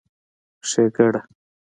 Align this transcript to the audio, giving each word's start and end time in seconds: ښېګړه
ښېګړه 0.69 1.21